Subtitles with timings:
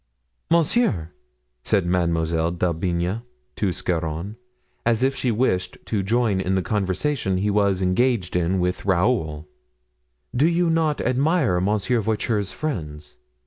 [0.49, 1.11] "Monsieur,"
[1.63, 3.21] said Mademoiselle d'Aubigne
[3.55, 4.35] to Scarron,
[4.83, 9.47] as if she wished to join in the conversation he was engaged in with Raoul,
[10.35, 13.17] "do you not admire Monsieur Voiture's friends?